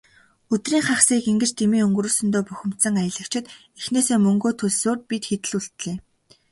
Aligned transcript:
Өдрийн 0.53 0.83
хагасыг 0.87 1.25
ингэж 1.31 1.51
дэмий 1.59 1.85
өнгөрөөсөндөө 1.87 2.41
бухимдсан 2.47 2.95
аялагчид 3.01 3.45
эхнээсээ 3.79 4.17
мөнгөө 4.25 4.51
төлсөөр, 4.59 4.97
бид 5.09 5.23
хэд 5.29 5.43
л 5.49 5.53
үлдлээ. 5.59 5.95